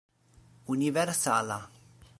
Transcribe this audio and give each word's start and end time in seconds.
universala 0.75 1.59